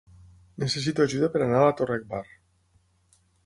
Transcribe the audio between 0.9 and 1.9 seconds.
ajuda per anar a la